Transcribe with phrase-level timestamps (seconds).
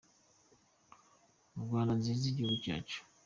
[1.63, 2.99] Rwanda nziza Gihugu cyacu